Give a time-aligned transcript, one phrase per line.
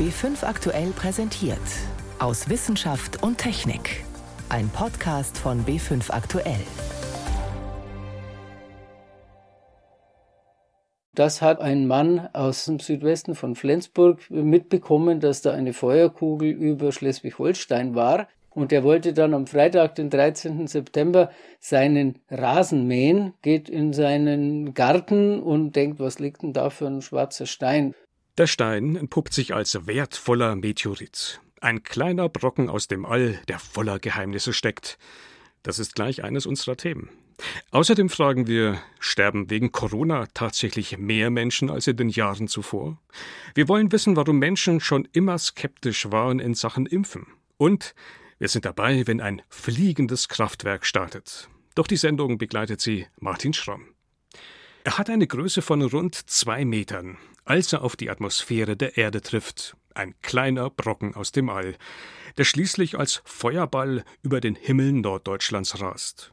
[0.00, 1.58] B5 aktuell präsentiert.
[2.18, 4.02] Aus Wissenschaft und Technik.
[4.48, 6.62] Ein Podcast von B5 aktuell.
[11.14, 16.92] Das hat ein Mann aus dem Südwesten von Flensburg mitbekommen, dass da eine Feuerkugel über
[16.92, 18.26] Schleswig-Holstein war.
[18.48, 20.66] Und er wollte dann am Freitag, den 13.
[20.66, 26.86] September, seinen Rasen mähen, geht in seinen Garten und denkt, was liegt denn da für
[26.86, 27.94] ein schwarzer Stein?
[28.40, 31.42] Der Stein entpuppt sich als wertvoller Meteorit.
[31.60, 34.96] Ein kleiner Brocken aus dem All, der voller Geheimnisse steckt.
[35.62, 37.10] Das ist gleich eines unserer Themen.
[37.70, 42.98] Außerdem fragen wir, sterben wegen Corona tatsächlich mehr Menschen als in den Jahren zuvor?
[43.54, 47.26] Wir wollen wissen, warum Menschen schon immer skeptisch waren in Sachen Impfen.
[47.58, 47.94] Und
[48.38, 51.50] wir sind dabei, wenn ein fliegendes Kraftwerk startet.
[51.74, 53.88] Doch die Sendung begleitet sie Martin Schramm.
[54.82, 57.18] Er hat eine Größe von rund zwei Metern,
[57.50, 59.76] als er auf die Atmosphäre der Erde trifft.
[59.92, 61.74] Ein kleiner Brocken aus dem All,
[62.38, 66.32] der schließlich als Feuerball über den Himmel Norddeutschlands rast.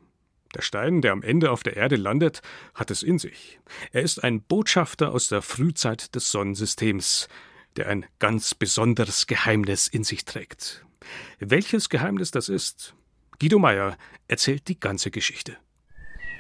[0.54, 2.44] Der Stein, der am Ende auf der Erde landet,
[2.76, 3.60] hat es in sich.
[3.92, 7.30] Er ist ein Botschafter aus der Frühzeit des Sonnensystems,
[7.78, 10.86] der ein ganz besonderes Geheimnis in sich trägt.
[11.40, 12.94] Welches Geheimnis das ist?
[13.40, 15.58] Guido Meyer erzählt die ganze Geschichte.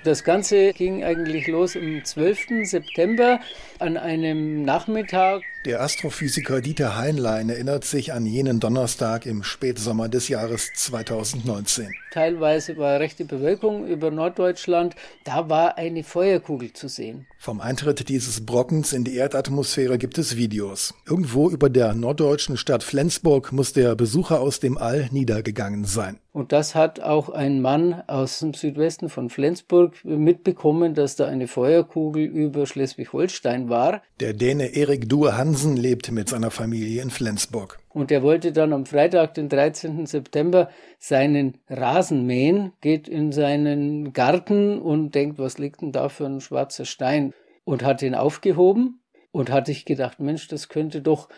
[0.08, 2.64] Das Ganze ging eigentlich los am 12.
[2.64, 3.42] September
[3.80, 5.42] an einem Nachmittag.
[5.66, 11.90] Der Astrophysiker Dieter Heinlein erinnert sich an jenen Donnerstag im Spätsommer des Jahres 2019.
[12.14, 14.96] Teilweise war rechte Bewölkung über Norddeutschland.
[15.26, 17.28] Da war eine Feuerkugel zu sehen.
[17.38, 20.94] Vom Eintritt dieses Brockens in die Erdatmosphäre gibt es Videos.
[21.06, 26.18] Irgendwo über der norddeutschen Stadt Flensburg muss der Besucher aus dem All niedergegangen sein.
[26.38, 31.48] Und das hat auch ein Mann aus dem Südwesten von Flensburg mitbekommen, dass da eine
[31.48, 34.04] Feuerkugel über Schleswig-Holstein war.
[34.20, 37.80] Der Däne Erik Due Hansen lebt mit seiner Familie in Flensburg.
[37.90, 40.06] Und er wollte dann am Freitag, den 13.
[40.06, 46.28] September, seinen Rasen mähen, geht in seinen Garten und denkt, was liegt denn da für
[46.28, 47.34] ein schwarzer Stein?
[47.64, 49.00] Und hat ihn aufgehoben
[49.32, 51.30] und hatte ich gedacht, Mensch, das könnte doch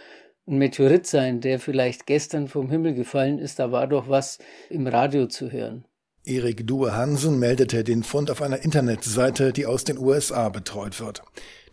[0.49, 3.59] ein Meteorit sein, der vielleicht gestern vom Himmel gefallen ist.
[3.59, 4.39] Da war doch was
[4.69, 5.85] im Radio zu hören.
[6.25, 11.23] Erik Due Hansen meldete den Fund auf einer Internetseite, die aus den USA betreut wird.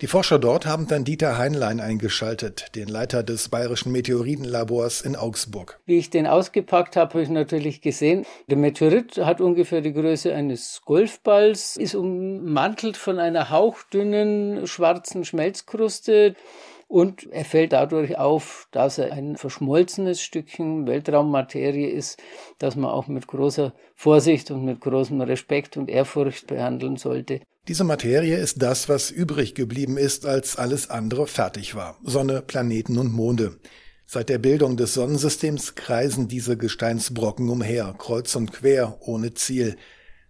[0.01, 5.81] Die Forscher dort haben dann Dieter Heinlein eingeschaltet, den Leiter des Bayerischen Meteoritenlabors in Augsburg.
[5.85, 10.35] Wie ich den ausgepackt habe, habe ich natürlich gesehen, der Meteorit hat ungefähr die Größe
[10.35, 16.35] eines Golfballs, ist ummantelt von einer hauchdünnen schwarzen Schmelzkruste.
[16.89, 22.23] Und er fällt dadurch auf, dass er ein verschmolzenes Stückchen Weltraummaterie ist,
[22.59, 27.41] das man auch mit großer Vorsicht und mit großem Respekt und Ehrfurcht behandeln sollte.
[27.67, 31.99] Diese Materie ist das, was übrig geblieben ist, als alles andere fertig war.
[32.05, 33.59] Sonne, Planeten und Monde.
[34.05, 39.77] Seit der Bildung des Sonnensystems kreisen diese Gesteinsbrocken umher, kreuz und quer, ohne Ziel.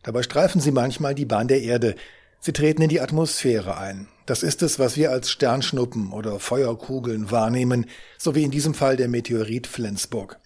[0.03, 1.95] Dabei streifen sie manchmal die Bahn der Erde.
[2.41, 4.09] Sie treten in die Atmosphäre ein.
[4.27, 7.87] Das ist es, was wir als Sternschnuppen oder Feuerkugeln wahrnehmen,
[8.19, 10.41] so wie in diesem Fall der Meteorit Flensburg.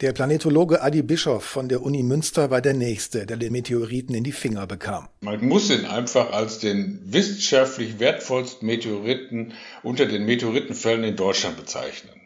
[0.00, 4.22] Der Planetologe Adi Bischoff von der Uni Münster war der Nächste, der den Meteoriten in
[4.22, 5.08] die Finger bekam.
[5.22, 12.20] Man muss ihn einfach als den wissenschaftlich wertvollsten Meteoriten unter den Meteoritenfällen in Deutschland bezeichnen.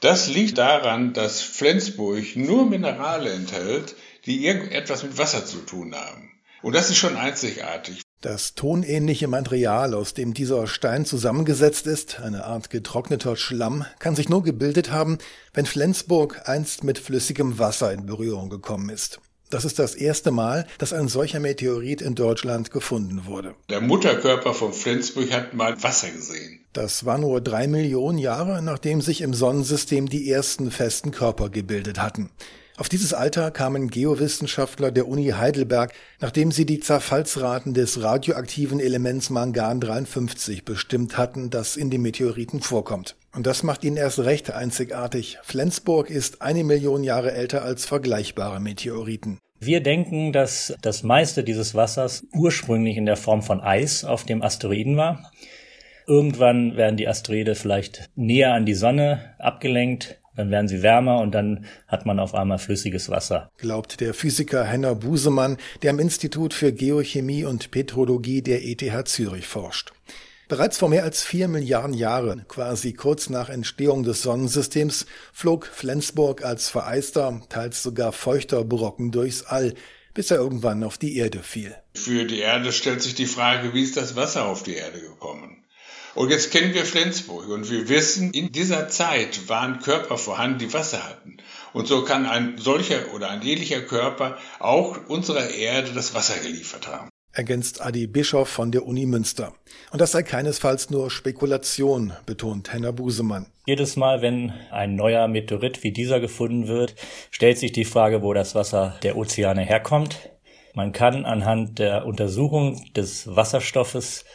[0.00, 3.94] Das liegt daran, dass Flensburg nur Minerale enthält,
[4.26, 6.30] die irgendetwas mit Wasser zu tun haben.
[6.62, 8.01] Und das ist schon einzigartig.
[8.22, 14.28] Das tonähnliche Material, aus dem dieser Stein zusammengesetzt ist, eine Art getrockneter Schlamm, kann sich
[14.28, 15.18] nur gebildet haben,
[15.52, 19.20] wenn Flensburg einst mit flüssigem Wasser in Berührung gekommen ist.
[19.50, 23.56] Das ist das erste Mal, dass ein solcher Meteorit in Deutschland gefunden wurde.
[23.68, 26.60] Der Mutterkörper von Flensburg hat mal Wasser gesehen.
[26.72, 32.00] Das war nur drei Millionen Jahre, nachdem sich im Sonnensystem die ersten festen Körper gebildet
[32.00, 32.30] hatten.
[32.78, 39.28] Auf dieses Alter kamen Geowissenschaftler der Uni Heidelberg, nachdem sie die Zerfallsraten des radioaktiven Elements
[39.28, 43.16] Mangan 53 bestimmt hatten, das in den Meteoriten vorkommt.
[43.34, 45.38] Und das macht ihn erst recht einzigartig.
[45.42, 49.38] Flensburg ist eine Million Jahre älter als vergleichbare Meteoriten.
[49.60, 54.42] Wir denken, dass das meiste dieses Wassers ursprünglich in der Form von Eis auf dem
[54.42, 55.30] Asteroiden war.
[56.06, 61.32] Irgendwann werden die Asteroide vielleicht näher an die Sonne abgelenkt, dann werden sie wärmer und
[61.32, 63.50] dann hat man auf einmal flüssiges Wasser.
[63.58, 69.46] Glaubt der Physiker Henner Busemann, der am Institut für Geochemie und Petrologie der ETH Zürich
[69.46, 69.92] forscht.
[70.48, 76.44] Bereits vor mehr als vier Milliarden Jahren, quasi kurz nach Entstehung des Sonnensystems, flog Flensburg
[76.44, 79.74] als vereister, teils sogar feuchter Brocken durchs All,
[80.12, 81.74] bis er irgendwann auf die Erde fiel.
[81.94, 85.61] Für die Erde stellt sich die Frage, wie ist das Wasser auf die Erde gekommen?
[86.14, 90.72] Und jetzt kennen wir Flensburg und wir wissen, in dieser Zeit waren Körper vorhanden, die
[90.74, 91.38] Wasser hatten.
[91.72, 96.86] Und so kann ein solcher oder ein ähnlicher Körper auch unserer Erde das Wasser geliefert
[96.86, 97.08] haben.
[97.34, 99.54] Ergänzt Adi Bischof von der Uni Münster.
[99.90, 103.46] Und das sei keinesfalls nur Spekulation, betont Henner Busemann.
[103.66, 106.94] Jedes Mal, wenn ein neuer Meteorit wie dieser gefunden wird,
[107.30, 110.18] stellt sich die Frage, wo das Wasser der Ozeane herkommt.
[110.74, 114.26] Man kann anhand der Untersuchung des Wasserstoffes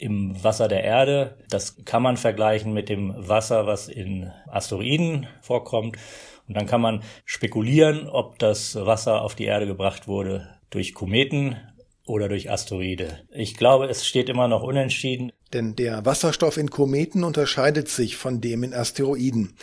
[0.00, 1.36] im Wasser der Erde.
[1.50, 5.96] Das kann man vergleichen mit dem Wasser, was in Asteroiden vorkommt.
[6.48, 11.56] Und dann kann man spekulieren, ob das Wasser auf die Erde gebracht wurde durch Kometen
[12.06, 13.20] oder durch Asteroide.
[13.30, 15.32] Ich glaube, es steht immer noch unentschieden.
[15.52, 19.54] Denn der Wasserstoff in Kometen unterscheidet sich von dem in Asteroiden.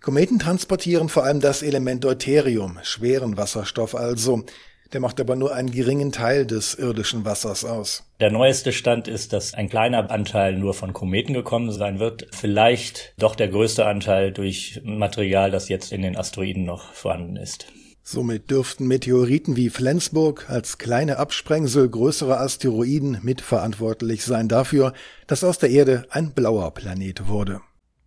[0.00, 4.44] Kometen transportieren vor allem das Element Deuterium, schweren Wasserstoff also.
[4.92, 8.04] Der macht aber nur einen geringen Teil des irdischen Wassers aus.
[8.20, 12.28] Der neueste Stand ist, dass ein kleiner Anteil nur von Kometen gekommen sein wird.
[12.32, 17.66] Vielleicht doch der größte Anteil durch Material, das jetzt in den Asteroiden noch vorhanden ist.
[18.08, 24.92] Somit dürften Meteoriten wie Flensburg als kleine Absprengsel größerer Asteroiden mitverantwortlich sein dafür,
[25.26, 27.62] dass aus der Erde ein blauer Planet wurde.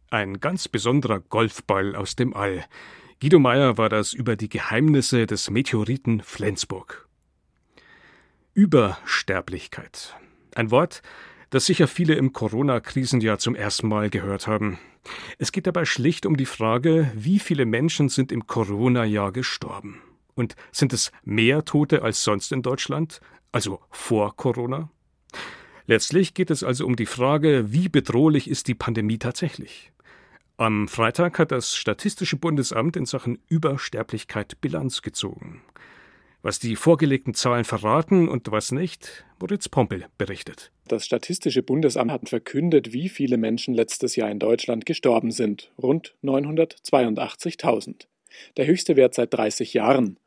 [0.10, 2.64] Ein ganz besonderer Golfball aus dem All.
[3.22, 7.10] Guido Meyer war das über die Geheimnisse des Meteoriten Flensburg.
[8.54, 10.16] Übersterblichkeit.
[10.56, 11.02] Ein Wort,
[11.50, 14.80] das sicher viele im Corona-Krisenjahr zum ersten Mal gehört haben.
[15.38, 20.02] Es geht dabei schlicht um die Frage, wie viele Menschen sind im Corona-Jahr gestorben?
[20.34, 23.20] Und sind es mehr Tote als sonst in Deutschland,
[23.52, 24.92] also vor Corona?
[25.88, 29.92] Letztlich geht es also um die Frage, wie bedrohlich ist die Pandemie tatsächlich?
[30.60, 35.62] Am Freitag hat das Statistische Bundesamt in Sachen Übersterblichkeit Bilanz gezogen.
[36.42, 40.74] Was die vorgelegten Zahlen verraten und was nicht, Moritz Pompel berichtet.
[40.90, 45.72] Das Statistische Bundesamt hat verkündet, wie viele Menschen letztes Jahr in Deutschland gestorben sind.
[45.82, 48.08] Rund 982.000.
[48.58, 50.20] Der höchste Wert seit 30 Jahren.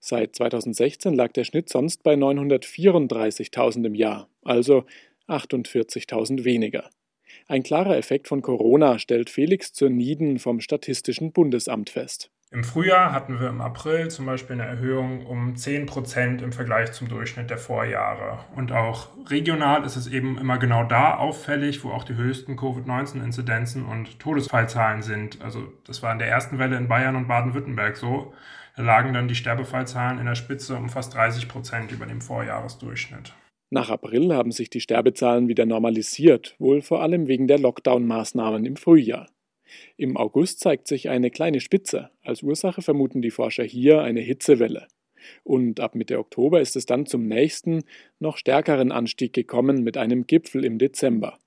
[0.00, 4.84] Seit 2016 lag der Schnitt sonst bei 934.000 im Jahr, also
[5.28, 6.90] 48.000 weniger.
[7.46, 12.30] Ein klarer Effekt von Corona stellt Felix zur Nieden vom Statistischen Bundesamt fest.
[12.50, 16.92] Im Frühjahr hatten wir im April zum Beispiel eine Erhöhung um 10 Prozent im Vergleich
[16.92, 18.38] zum Durchschnitt der Vorjahre.
[18.56, 23.84] Und auch regional ist es eben immer genau da auffällig, wo auch die höchsten Covid-19-Inzidenzen
[23.84, 25.42] und Todesfallzahlen sind.
[25.42, 28.32] Also das war in der ersten Welle in Bayern und Baden-Württemberg so.
[28.76, 33.34] Da lagen dann die Sterbefallzahlen in der Spitze um fast 30 Prozent über dem Vorjahresdurchschnitt.
[33.70, 38.76] Nach April haben sich die Sterbezahlen wieder normalisiert, wohl vor allem wegen der Lockdown-Maßnahmen im
[38.76, 39.28] Frühjahr.
[39.98, 42.10] Im August zeigt sich eine kleine Spitze.
[42.22, 44.88] Als Ursache vermuten die Forscher hier eine Hitzewelle.
[45.44, 47.84] Und ab Mitte Oktober ist es dann zum nächsten,
[48.18, 51.38] noch stärkeren Anstieg gekommen mit einem Gipfel im Dezember.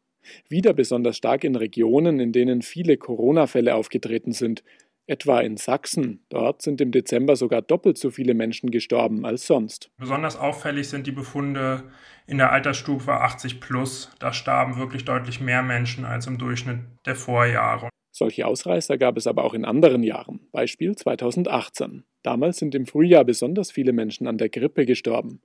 [0.48, 4.64] Wieder besonders stark in Regionen, in denen viele Corona-Fälle aufgetreten sind,
[5.12, 6.26] etwa in Sachsen.
[6.30, 9.92] Dort sind im Dezember sogar doppelt so viele Menschen gestorben als sonst.
[9.98, 11.84] Besonders auffällig sind die Befunde
[12.28, 14.10] in der Altersstufe 80 plus.
[14.20, 17.90] Da starben wirklich deutlich mehr Menschen als im Durchschnitt der Vorjahre.
[18.14, 22.04] Solche Ausreißer gab es aber auch in anderen Jahren, Beispiel 2018.
[22.24, 25.42] Damals sind im Frühjahr besonders viele Menschen an der Grippe gestorben.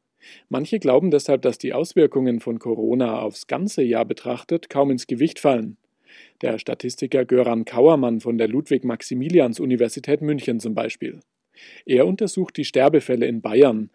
[0.48, 5.38] Manche glauben deshalb, dass die Auswirkungen von Corona aufs ganze Jahr betrachtet kaum ins Gewicht
[5.38, 5.76] fallen.
[6.42, 11.20] Der Statistiker Göran Kauermann von der Ludwig-Maximilians-Universität München zum Beispiel.
[11.84, 13.90] Er untersucht die Sterbefälle in Bayern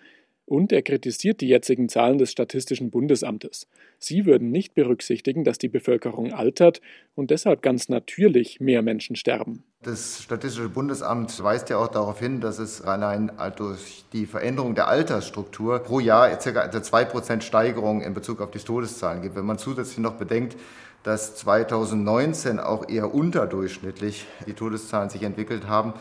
[0.45, 3.67] und er kritisiert die jetzigen Zahlen des Statistischen Bundesamtes.
[3.99, 6.81] Sie würden nicht berücksichtigen, dass die Bevölkerung altert
[7.15, 9.63] und deshalb ganz natürlich mehr Menschen sterben.
[9.83, 14.87] Das Statistische Bundesamt weist ja auch darauf hin, dass es allein durch die Veränderung der
[14.89, 16.65] Altersstruktur pro Jahr ca.
[16.65, 19.35] 2% Steigerung in Bezug auf die Todeszahlen gibt.
[19.35, 20.57] Wenn man zusätzlich noch bedenkt,
[21.03, 25.93] dass 2019 auch eher unterdurchschnittlich die Todeszahlen sich entwickelt haben,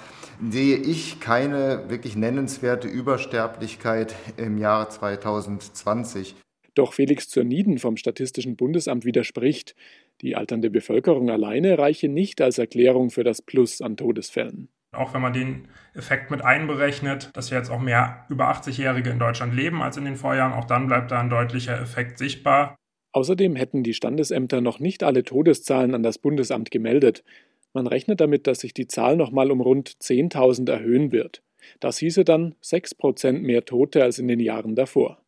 [0.51, 6.37] sehe ich keine wirklich nennenswerte Übersterblichkeit im Jahr 2020.
[6.75, 9.75] Doch Felix Zurniden vom Statistischen Bundesamt widerspricht,
[10.21, 14.69] die alternde Bevölkerung alleine reiche nicht als Erklärung für das Plus an Todesfällen.
[14.93, 19.55] Auch wenn man den Effekt mit einberechnet, dass jetzt auch mehr über 80-Jährige in Deutschland
[19.55, 22.77] leben als in den Vorjahren, auch dann bleibt da ein deutlicher Effekt sichtbar.
[23.13, 27.25] Außerdem hätten die Standesämter noch nicht alle Todeszahlen an das Bundesamt gemeldet.
[27.73, 31.43] Man rechnet damit, dass sich die Zahl nochmal um rund 10.000 erhöhen wird.
[31.81, 35.23] Das hieße dann 6% mehr Tote als in den Jahren davor.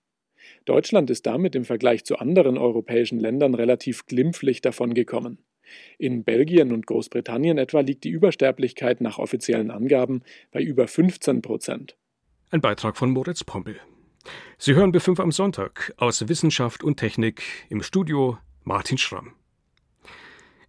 [0.64, 5.38] Deutschland ist damit im Vergleich zu anderen europäischen Ländern relativ glimpflich davongekommen.
[5.98, 11.96] In Belgien und Großbritannien etwa liegt die Übersterblichkeit nach offiziellen Angaben bei über 15 Prozent.
[12.50, 13.76] Ein Beitrag von Moritz Pompel.
[14.64, 19.32] Sie hören B5 am Sonntag aus Wissenschaft und Technik im Studio Martin Schramm.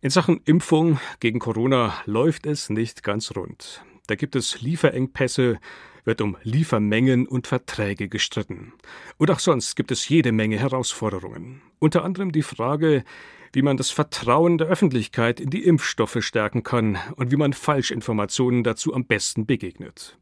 [0.01, 3.85] In Sachen Impfung gegen Corona läuft es nicht ganz rund.
[4.07, 5.59] Da gibt es Lieferengpässe,
[6.05, 8.73] wird um Liefermengen und Verträge gestritten.
[9.17, 11.61] Und auch sonst gibt es jede Menge Herausforderungen.
[11.77, 13.03] Unter anderem die Frage,
[13.51, 18.63] wie man das Vertrauen der Öffentlichkeit in die Impfstoffe stärken kann und wie man Falschinformationen
[18.63, 20.17] dazu am besten begegnet.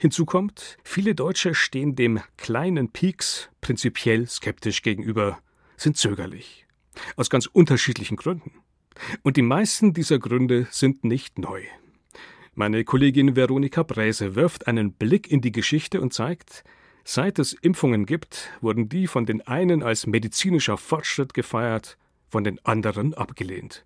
[0.00, 5.40] Hinzu kommt, viele Deutsche stehen dem kleinen Peaks prinzipiell skeptisch gegenüber,
[5.76, 6.66] sind zögerlich.
[7.16, 8.52] Aus ganz unterschiedlichen Gründen.
[9.22, 11.62] Und die meisten dieser Gründe sind nicht neu.
[12.54, 16.64] Meine Kollegin Veronika Bräse wirft einen Blick in die Geschichte und zeigt,
[17.04, 22.64] seit es Impfungen gibt, wurden die von den einen als medizinischer Fortschritt gefeiert, von den
[22.64, 23.84] anderen abgelehnt.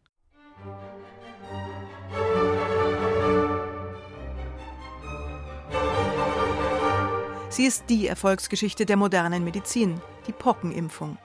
[7.53, 11.19] Sie ist die Erfolgsgeschichte der modernen Medizin, die Pockenimpfung.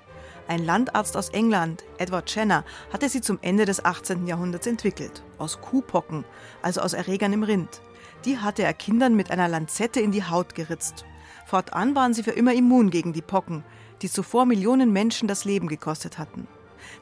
[0.49, 4.27] Ein Landarzt aus England, Edward Jenner, hatte sie zum Ende des 18.
[4.27, 5.23] Jahrhunderts entwickelt.
[5.37, 6.25] Aus Kuhpocken,
[6.61, 7.81] also aus Erregern im Rind.
[8.25, 11.05] Die hatte er Kindern mit einer Lanzette in die Haut geritzt.
[11.45, 13.63] Fortan waren sie für immer immun gegen die Pocken,
[14.01, 16.45] die zuvor Millionen Menschen das Leben gekostet hatten.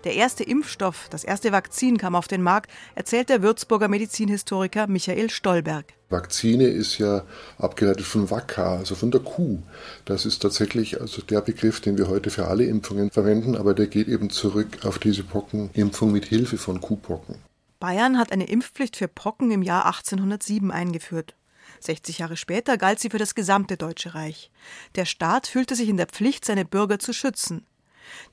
[0.04, 5.30] Der erste Impfstoff, das erste Vakzin kam auf den Markt, erzählt der Würzburger Medizinhistoriker Michael
[5.30, 5.94] Stolberg.
[6.10, 7.24] Vakzine ist ja
[7.58, 9.60] abgeleitet von Vacca, also von der Kuh.
[10.06, 13.88] Das ist tatsächlich also der Begriff, den wir heute für alle Impfungen verwenden, aber der
[13.88, 17.38] geht eben zurück auf diese Pockenimpfung mit Hilfe von Kuhpocken.
[17.80, 21.36] Bayern hat eine Impfpflicht für Pocken im Jahr 1807 eingeführt.
[21.82, 24.52] 60 Jahre später galt sie für das gesamte Deutsche Reich.
[24.96, 27.66] Der Staat fühlte sich in der Pflicht, seine Bürger zu schützen.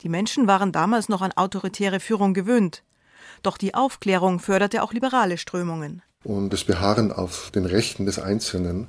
[0.03, 2.83] Die Menschen waren damals noch an autoritäre Führung gewöhnt.
[3.43, 6.03] Doch die Aufklärung förderte auch liberale Strömungen.
[6.25, 8.87] Und das Beharren auf den Rechten des Einzelnen.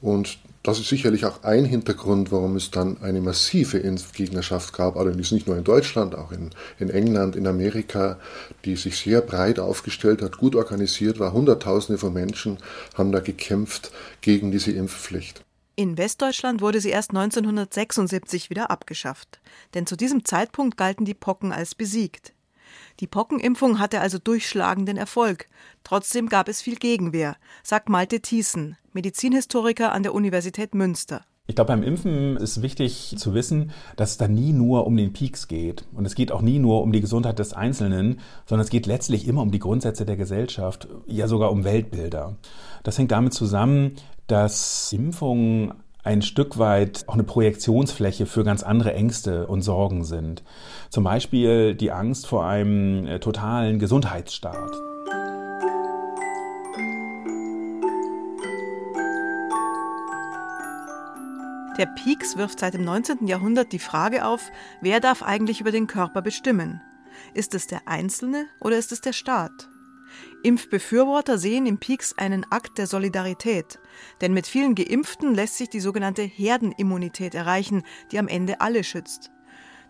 [0.00, 5.32] Und das ist sicherlich auch ein Hintergrund, warum es dann eine massive Impfgegnerschaft gab, allerdings
[5.32, 8.18] nicht nur in Deutschland, auch in, in England, in Amerika,
[8.64, 11.32] die sich sehr breit aufgestellt hat, gut organisiert war.
[11.32, 12.58] Hunderttausende von Menschen
[12.94, 15.42] haben da gekämpft gegen diese Impfpflicht.
[15.78, 19.40] In Westdeutschland wurde sie erst 1976 wieder abgeschafft,
[19.74, 22.34] denn zu diesem Zeitpunkt galten die Pocken als besiegt.
[22.98, 25.46] Die Pockenimpfung hatte also durchschlagenden Erfolg.
[25.84, 31.22] Trotzdem gab es viel Gegenwehr, sagt Malte Thiessen, Medizinhistoriker an der Universität Münster.
[31.46, 35.12] Ich glaube, beim Impfen ist wichtig zu wissen, dass es da nie nur um den
[35.12, 35.84] Peaks geht.
[35.94, 39.28] Und es geht auch nie nur um die Gesundheit des Einzelnen, sondern es geht letztlich
[39.28, 42.36] immer um die Grundsätze der Gesellschaft, ja sogar um Weltbilder.
[42.82, 43.92] Das hängt damit zusammen,
[44.28, 50.42] dass Impfungen ein Stück weit auch eine Projektionsfläche für ganz andere Ängste und Sorgen sind.
[50.90, 54.70] Zum Beispiel die Angst vor einem äh, totalen Gesundheitsstaat.
[61.78, 63.26] Der Pieks wirft seit dem 19.
[63.26, 66.80] Jahrhundert die Frage auf, wer darf eigentlich über den Körper bestimmen?
[67.34, 69.68] Ist es der Einzelne oder ist es der Staat?
[70.42, 73.78] Impfbefürworter sehen im Peaks einen Akt der Solidarität,
[74.20, 77.82] denn mit vielen Geimpften lässt sich die sogenannte Herdenimmunität erreichen,
[78.12, 79.30] die am Ende alle schützt.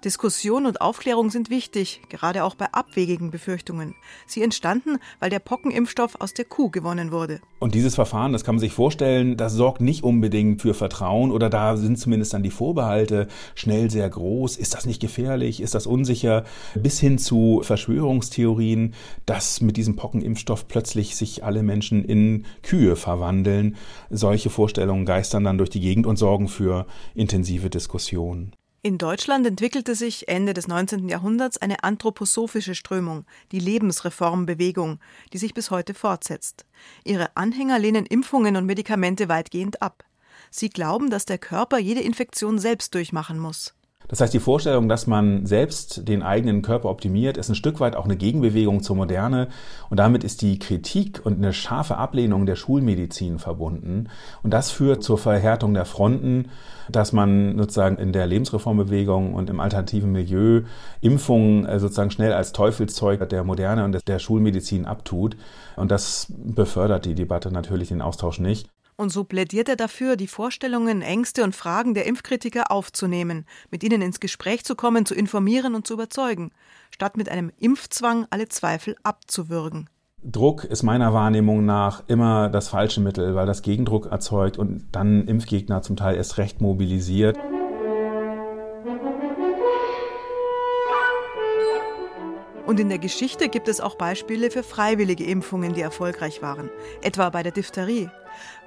[0.04, 3.96] Diskussion und Aufklärung sind wichtig, gerade auch bei abwegigen Befürchtungen.
[4.26, 7.40] Sie entstanden, weil der Pockenimpfstoff aus der Kuh gewonnen wurde.
[7.58, 11.50] Und dieses Verfahren, das kann man sich vorstellen, das sorgt nicht unbedingt für Vertrauen oder
[11.50, 13.26] da sind zumindest dann die Vorbehalte
[13.56, 14.56] schnell sehr groß.
[14.56, 15.60] Ist das nicht gefährlich?
[15.60, 16.44] Ist das unsicher?
[16.76, 18.94] Bis hin zu Verschwörungstheorien,
[19.26, 23.74] dass mit diesem Pockenimpfstoff plötzlich sich alle Menschen in Kühe verwandeln.
[24.10, 28.52] Solche Vorstellungen geistern dann durch die Gegend und sorgen für intensive Diskussionen.
[28.80, 31.08] In Deutschland entwickelte sich Ende des 19.
[31.08, 35.00] Jahrhunderts eine anthroposophische Strömung, die Lebensreformbewegung,
[35.32, 36.64] die sich bis heute fortsetzt.
[37.02, 40.04] Ihre Anhänger lehnen Impfungen und Medikamente weitgehend ab.
[40.50, 43.74] Sie glauben, dass der Körper jede Infektion selbst durchmachen muss.
[44.08, 47.94] Das heißt, die Vorstellung, dass man selbst den eigenen Körper optimiert, ist ein Stück weit
[47.94, 49.48] auch eine Gegenbewegung zur Moderne.
[49.90, 54.08] Und damit ist die Kritik und eine scharfe Ablehnung der Schulmedizin verbunden.
[54.42, 56.48] Und das führt zur Verhärtung der Fronten,
[56.90, 60.62] dass man sozusagen in der Lebensreformbewegung und im alternativen Milieu
[61.02, 65.36] Impfungen äh, sozusagen schnell als Teufelszeug der Moderne und der Schulmedizin abtut.
[65.76, 68.68] Und das befördert die Debatte natürlich den Austausch nicht.
[69.00, 74.02] Und so plädiert er dafür, die Vorstellungen, Ängste und Fragen der Impfkritiker aufzunehmen, mit ihnen
[74.02, 76.50] ins Gespräch zu kommen, zu informieren und zu überzeugen,
[76.90, 79.88] statt mit einem Impfzwang alle Zweifel abzuwürgen.
[80.24, 85.28] Druck ist meiner Wahrnehmung nach immer das falsche Mittel, weil das Gegendruck erzeugt und dann
[85.28, 87.38] Impfgegner zum Teil erst recht mobilisiert.
[92.68, 96.68] Und in der Geschichte gibt es auch Beispiele für freiwillige Impfungen, die erfolgreich waren,
[97.00, 98.10] etwa bei der Diphtherie.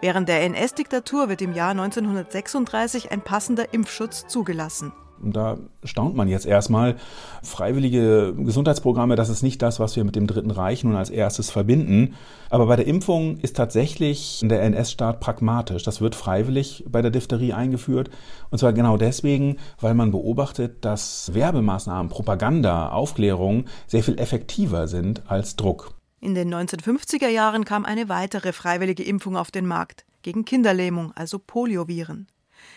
[0.02, 4.92] Während der NS-Diktatur wird im Jahr 1936 ein passender Impfschutz zugelassen.
[5.22, 6.96] Und da staunt man jetzt erstmal.
[7.44, 11.50] Freiwillige Gesundheitsprogramme, das ist nicht das, was wir mit dem Dritten Reich nun als erstes
[11.50, 12.16] verbinden.
[12.50, 15.84] Aber bei der Impfung ist tatsächlich der NS-Staat pragmatisch.
[15.84, 18.10] Das wird freiwillig bei der Diphtherie eingeführt.
[18.50, 25.24] Und zwar genau deswegen, weil man beobachtet, dass Werbemaßnahmen, Propaganda, Aufklärung sehr viel effektiver sind
[25.28, 25.94] als Druck.
[26.20, 31.40] In den 1950er Jahren kam eine weitere freiwillige Impfung auf den Markt gegen Kinderlähmung, also
[31.40, 32.28] Polioviren.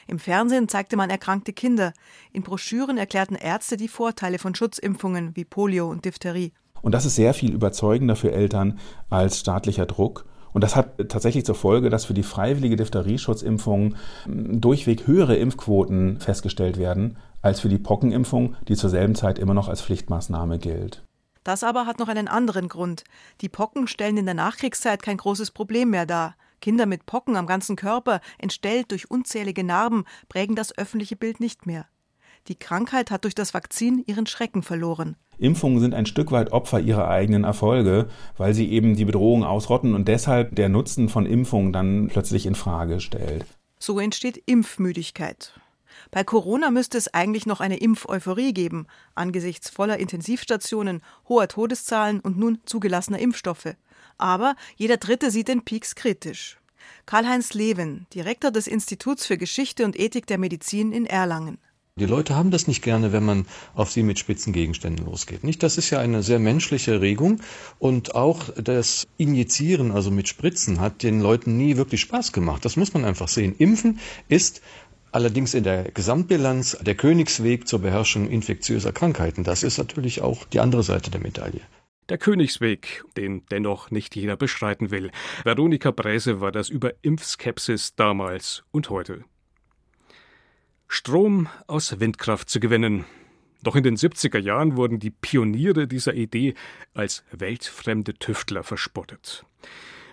[0.06, 1.92] Im Fernsehen zeigte man erkrankte Kinder.
[2.32, 6.52] In Broschüren erklärten Ärzte die Vorteile von Schutzimpfungen wie Polio und Diphtherie.
[6.82, 10.26] Und das ist sehr viel überzeugender für Eltern als staatlicher Druck.
[10.52, 16.20] Und das hat tatsächlich zur Folge, dass für die freiwillige Diphtherie-Schutzimpfung hm, durchweg höhere Impfquoten
[16.20, 21.04] festgestellt werden als für die Pockenimpfung, die zur selben Zeit immer noch als Pflichtmaßnahme gilt.
[21.42, 23.04] Das aber hat noch einen anderen Grund.
[23.42, 26.36] Die Pocken stellen in der Nachkriegszeit kein großes Problem mehr dar.
[26.64, 31.66] Kinder mit Pocken am ganzen Körper, entstellt durch unzählige Narben, prägen das öffentliche Bild nicht
[31.66, 31.84] mehr.
[32.48, 35.16] Die Krankheit hat durch das Vakzin ihren Schrecken verloren.
[35.36, 39.94] Impfungen sind ein Stück weit Opfer ihrer eigenen Erfolge, weil sie eben die Bedrohung ausrotten
[39.94, 43.44] und deshalb der Nutzen von Impfungen dann plötzlich in Frage stellt.
[43.78, 45.52] So entsteht Impfmüdigkeit.
[46.10, 52.38] Bei Corona müsste es eigentlich noch eine Impfeuphorie geben, angesichts voller Intensivstationen, hoher Todeszahlen und
[52.38, 53.76] nun zugelassener Impfstoffe.
[54.18, 56.58] Aber jeder Dritte sieht den Peaks kritisch.
[57.06, 61.58] Karl-Heinz Leven, Direktor des Instituts für Geschichte und Ethik der Medizin in Erlangen.
[61.96, 65.44] Die Leute haben das nicht gerne, wenn man auf sie mit spitzen Gegenständen losgeht.
[65.44, 65.62] Nicht?
[65.62, 67.40] Das ist ja eine sehr menschliche Regung
[67.78, 72.64] und auch das Injizieren, also mit Spritzen, hat den Leuten nie wirklich Spaß gemacht.
[72.64, 73.54] Das muss man einfach sehen.
[73.58, 74.60] Impfen ist
[75.12, 79.44] allerdings in der Gesamtbilanz der Königsweg zur Beherrschung infektiöser Krankheiten.
[79.44, 81.60] Das ist natürlich auch die andere Seite der Medaille.
[82.10, 85.10] Der Königsweg, den dennoch nicht jeder bestreiten will.
[85.42, 89.24] Veronika Bräse war das über Impfskepsis damals und heute.
[90.86, 93.06] Strom aus Windkraft zu gewinnen.
[93.62, 96.52] Doch in den 70er Jahren wurden die Pioniere dieser Idee
[96.92, 99.46] als weltfremde Tüftler verspottet.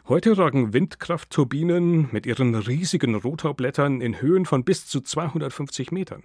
[0.07, 6.24] Heute ragen Windkraftturbinen mit ihren riesigen Rotorblättern in Höhen von bis zu 250 Metern.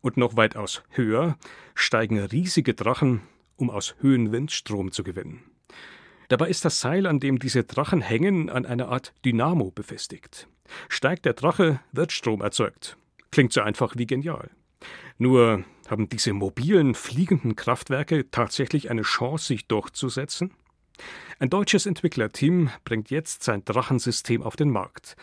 [0.00, 1.36] Und noch weitaus höher
[1.74, 3.22] steigen riesige Drachen
[3.56, 5.42] um aus Höhenwind Strom zu gewinnen.
[6.28, 10.48] Dabei ist das Seil, an dem diese Drachen hängen, an einer Art Dynamo befestigt.
[10.88, 12.96] Steigt der Drache, wird Strom erzeugt.
[13.30, 14.50] Klingt so einfach wie genial.
[15.18, 20.52] Nur haben diese mobilen, fliegenden Kraftwerke tatsächlich eine Chance, sich durchzusetzen?
[21.38, 25.16] Ein deutsches Entwicklerteam bringt jetzt sein Drachensystem auf den Markt.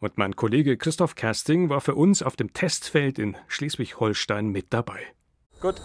[0.00, 5.00] Und mein Kollege Christoph Kersting war für uns auf dem Testfeld in Schleswig-Holstein mit dabei.
[5.62, 5.76] Gut,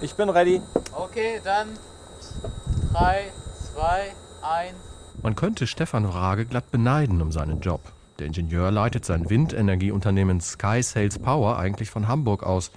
[0.00, 0.62] ich bin ready.
[0.92, 1.70] Okay, dann
[2.92, 3.32] 3,
[3.74, 4.74] 2, 1.
[5.22, 7.80] Man könnte Stefan Rage glatt beneiden um seinen Job.
[8.20, 12.70] Der Ingenieur leitet sein Windenergieunternehmen Sky Sales Power eigentlich von Hamburg aus.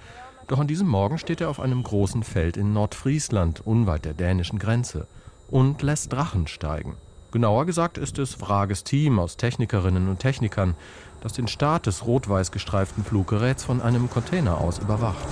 [0.48, 4.58] Doch an diesem Morgen steht er auf einem großen Feld in Nordfriesland, unweit der dänischen
[4.58, 5.06] Grenze,
[5.48, 6.96] und lässt Drachen steigen.
[7.30, 10.74] Genauer gesagt ist es Vrages Team aus Technikerinnen und Technikern,
[11.20, 15.26] das den Start des rot-weiß gestreiften Fluggeräts von einem Container aus überwacht.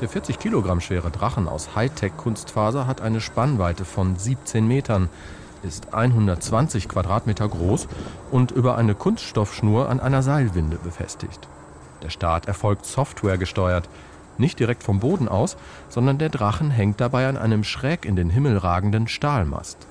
[0.00, 5.10] Der 40 Kilogramm schwere Drachen aus Hightech-Kunstfaser hat eine Spannweite von 17 Metern,
[5.62, 7.86] ist 120 Quadratmeter groß
[8.30, 11.48] und über eine Kunststoffschnur an einer Seilwinde befestigt.
[12.02, 13.90] Der Start erfolgt softwaregesteuert,
[14.38, 15.58] nicht direkt vom Boden aus,
[15.90, 19.86] sondern der Drachen hängt dabei an einem schräg in den Himmel ragenden Stahlmast.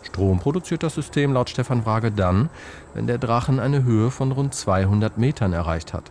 [0.00, 2.48] Strom produziert das System laut Stefan Wrage dann,
[2.94, 6.10] wenn der Drachen eine Höhe von rund 200 Metern erreicht hat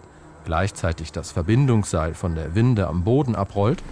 [0.50, 3.84] gleichzeitig das Verbindungsseil von der Winde am Boden abrollt.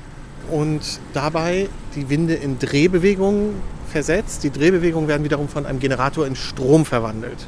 [0.50, 3.52] Und dabei die Winde in Drehbewegungen
[3.92, 4.44] versetzt.
[4.44, 7.48] Die Drehbewegungen werden wiederum von einem Generator in Strom verwandelt.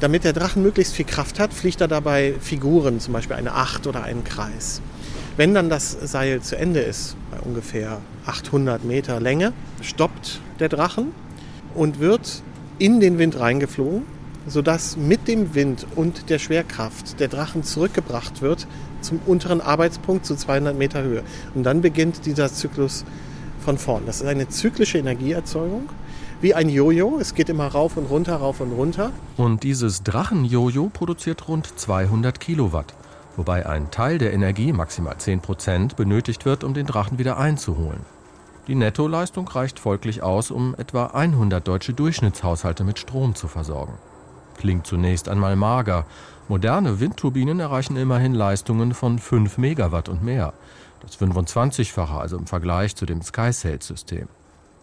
[0.00, 3.86] Damit der Drachen möglichst viel Kraft hat, fliegt er dabei Figuren, zum Beispiel eine Acht
[3.86, 4.80] oder einen Kreis.
[5.36, 9.52] Wenn dann das Seil zu Ende ist, bei ungefähr 800 Meter Länge,
[9.82, 11.12] stoppt der Drachen
[11.76, 12.42] und wird
[12.80, 14.02] in den Wind reingeflogen
[14.46, 18.66] sodass mit dem Wind und der Schwerkraft der Drachen zurückgebracht wird
[19.00, 21.22] zum unteren Arbeitspunkt zu 200 Meter Höhe.
[21.54, 23.04] Und dann beginnt dieser Zyklus
[23.60, 24.04] von vorn.
[24.06, 25.88] Das ist eine zyklische Energieerzeugung,
[26.40, 27.18] wie ein Jojo.
[27.20, 29.10] Es geht immer rauf und runter, rauf und runter.
[29.36, 32.94] Und dieses Drachen-Jojo produziert rund 200 Kilowatt,
[33.36, 38.00] wobei ein Teil der Energie, maximal 10 Prozent, benötigt wird, um den Drachen wieder einzuholen.
[38.66, 43.94] Die Nettoleistung reicht folglich aus, um etwa 100 deutsche Durchschnittshaushalte mit Strom zu versorgen.
[44.56, 46.06] Klingt zunächst einmal mager.
[46.48, 50.52] Moderne Windturbinen erreichen immerhin Leistungen von 5 Megawatt und mehr.
[51.00, 54.28] Das 25-fache also im Vergleich zu dem SkySail-System.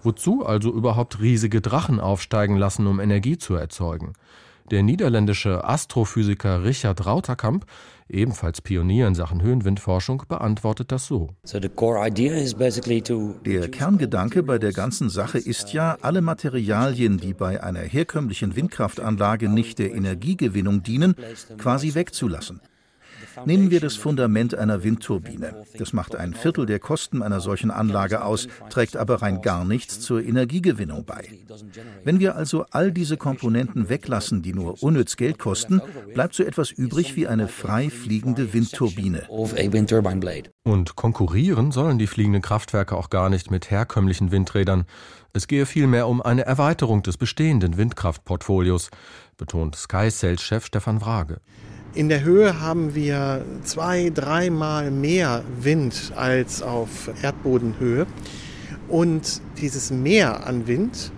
[0.04, 4.14] Wozu also überhaupt riesige Drachen aufsteigen lassen, um Energie zu erzeugen?
[4.72, 7.66] Der niederländische Astrophysiker Richard Rauterkamp,
[8.14, 11.30] ebenfalls Pionier in Sachen Höhenwindforschung, beantwortet das so.
[13.46, 19.50] Der Kerngedanke bei der ganzen Sache ist ja, alle Materialien, die bei einer herkömmlichen Windkraftanlage
[19.50, 21.16] nicht der Energiegewinnung dienen,
[21.58, 22.62] quasi wegzulassen.
[23.46, 25.64] Nehmen wir das Fundament einer Windturbine.
[25.78, 30.00] Das macht ein Viertel der Kosten einer solchen Anlage aus, trägt aber rein gar nichts
[30.00, 31.28] zur Energiegewinnung bei.
[32.04, 35.82] Wenn wir also all diese Komponenten weglassen, die nur unnütz Geld kosten,
[36.14, 39.28] bleibt so etwas übrig wie eine frei fliegende Windturbine.
[40.64, 44.86] Und konkurrieren sollen die fliegenden Kraftwerke auch gar nicht mit herkömmlichen Windrädern.
[45.34, 48.90] Es gehe vielmehr um eine Erweiterung des bestehenden Windkraftportfolios,
[49.38, 51.40] betont SkySails-Chef Stefan Wrage.
[51.94, 58.08] In der Höhe haben wir zwei, dreimal mehr Wind als auf Erdbodenhöhe.
[58.88, 61.12] Und dieses Mehr an Wind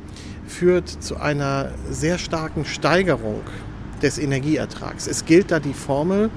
[0.48, 3.42] führt zu einer sehr starken Steigerung
[4.02, 5.06] des Energieertrags.
[5.06, 6.32] Es gilt da die Formel,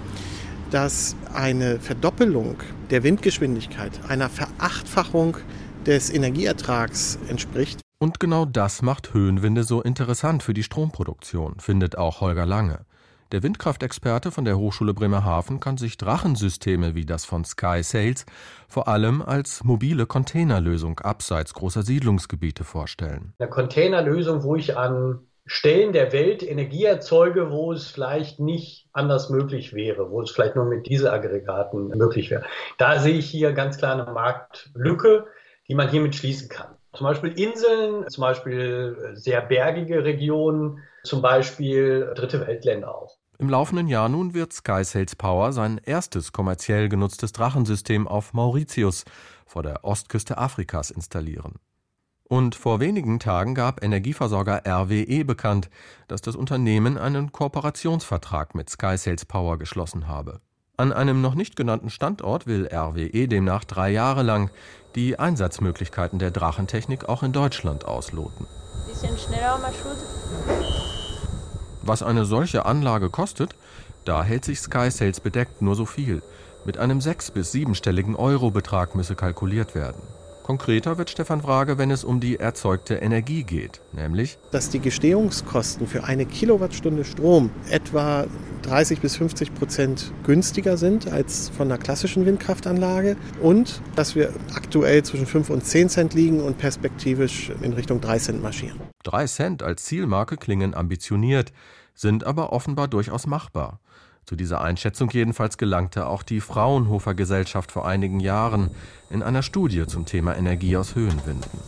[0.71, 2.57] dass eine Verdoppelung
[2.91, 5.39] der Windgeschwindigkeit einer Verachtfachung
[5.87, 7.81] des Energieertrags entspricht.
[7.99, 12.85] Und genau das macht Höhenwinde so interessant für die Stromproduktion, findet auch Holger Lange.
[13.33, 18.25] Der Windkraftexperte von der Hochschule Bremerhaven kann sich Drachensysteme wie das von Sky Sales
[18.69, 23.35] vor allem als mobile Containerlösung abseits großer Siedlungsgebiete vorstellen.
[23.41, 29.29] Eine Containerlösung, wo ich an Stellen der Welt Energie erzeuge, wo es vielleicht nicht anders
[29.29, 32.45] möglich wäre, wo es vielleicht nur mit Dieselaggregaten möglich wäre.
[32.79, 35.27] Da sehe ich hier ganz klar eine Marktlücke,
[35.67, 36.77] die man hiermit schließen kann.
[36.93, 43.17] Zum Beispiel Inseln, zum Beispiel sehr bergige Regionen, zum Beispiel dritte Weltländer auch.
[43.39, 49.05] Im laufenden Jahr nun wird Sky Sales Power sein erstes kommerziell genutztes Drachensystem auf Mauritius
[49.47, 51.57] vor der Ostküste Afrikas installieren.
[52.29, 55.71] Und vor wenigen Tagen gab Energieversorger RWE bekannt,
[56.09, 60.41] dass das Unternehmen einen Kooperationsvertrag mit Sky Sales Power geschlossen habe.
[60.79, 64.51] An einem noch nicht genannten Standort will RWE demnach drei Jahre lang
[64.95, 68.47] die Einsatzmöglichkeiten der Drachentechnik auch in Deutschland ausloten.
[68.87, 69.97] Bisschen schneller, Maschud.
[71.87, 73.55] Was eine solche Anlage kostet,
[74.05, 76.21] da hält sich Sky Sales bedeckt nur so viel.
[76.65, 80.03] Mit einem sechs- bis siebenstelligen Eurobetrag müsse kalkuliert werden.
[80.47, 85.89] Konkreter wird Stefan Frage, wenn es um die erzeugte Energie geht, nämlich dass die Gestehungskosten
[85.89, 88.29] für eine Kilowattstunde Strom etwa
[88.63, 95.03] 30 bis 50 Prozent günstiger sind als von einer klassischen Windkraftanlage und dass wir aktuell
[95.03, 98.81] zwischen 5 und 10 Cent liegen und perspektivisch in Richtung 3 Cent marschieren.
[99.03, 101.53] 3 Cent als Zielmarke klingen ambitioniert,
[101.93, 103.81] sind aber offenbar durchaus machbar.
[104.27, 108.71] Zu dieser Einschätzung jedenfalls gelangte auch die Fraunhofer Gesellschaft vor einigen Jahren
[109.09, 111.61] in einer Studie zum Thema Energie aus Höhenwinden.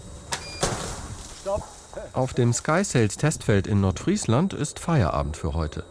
[2.14, 5.85] Auf dem SkySails Testfeld in Nordfriesland ist Feierabend für heute.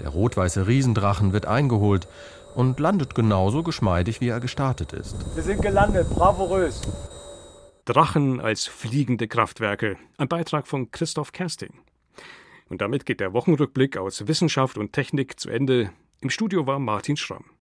[0.00, 2.08] Der rot-weiße Riesendrachen wird eingeholt
[2.54, 5.16] und landet genauso geschmeidig, wie er gestartet ist.
[5.34, 6.80] Wir sind gelandet, bravourös.
[7.84, 9.98] Drachen als fliegende Kraftwerke.
[10.16, 11.74] Ein Beitrag von Christoph Kersting.
[12.70, 15.90] Und damit geht der Wochenrückblick aus Wissenschaft und Technik zu Ende.
[16.24, 17.44] Im Studio war Martin Schramm.